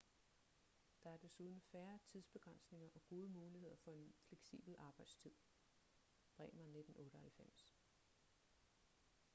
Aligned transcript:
der 1.03 1.09
er 1.11 1.17
desuden 1.17 1.61
færre 1.61 1.99
tidsbegrænsninger 2.05 2.89
og 2.95 3.01
gode 3.05 3.29
muligheder 3.29 3.75
for 3.83 3.91
en 3.91 4.13
fleksibel 4.27 4.75
arbejdstid. 4.79 5.31
bremer 6.37 6.61
1998 6.63 7.75